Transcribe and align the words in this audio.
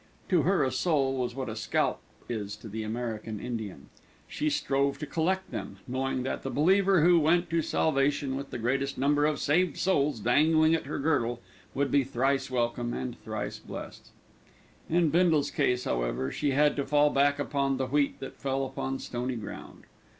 To 0.29 0.41
her, 0.41 0.63
a 0.63 0.71
soul 0.71 1.15
was 1.17 1.35
what 1.35 1.47
a 1.47 1.55
scalp 1.55 1.99
is 2.27 2.55
to 2.55 2.67
the 2.67 2.81
American 2.81 3.39
Indian. 3.39 3.89
She 4.27 4.49
strove 4.49 4.97
to 4.97 5.05
collect 5.05 5.51
them, 5.51 5.77
knowing 5.87 6.23
that 6.23 6.41
the 6.41 6.49
believer 6.49 7.03
who 7.03 7.19
went 7.19 7.51
to 7.51 7.61
salvation 7.61 8.35
with 8.35 8.49
the 8.49 8.57
greatest 8.57 8.97
number 8.97 9.27
of 9.27 9.37
saved 9.39 9.77
souls 9.77 10.19
dangling 10.19 10.73
at 10.73 10.87
her 10.87 10.97
girdle, 10.97 11.39
would 11.75 11.91
be 11.91 12.03
thrice 12.03 12.49
welcome, 12.49 12.95
and 12.95 13.15
thrice 13.23 13.59
blessed. 13.59 14.09
In 14.89 15.09
Bindle's 15.11 15.51
case, 15.51 15.83
however, 15.83 16.31
she 16.31 16.49
had 16.49 16.75
to 16.77 16.83
fall 16.87 17.11
back 17.11 17.37
upon 17.37 17.77
the 17.77 17.85
wheat 17.85 18.19
that 18.21 18.37
fell 18.41 18.65
upon 18.65 18.97
stony 18.97 19.35
ground. 19.35 19.83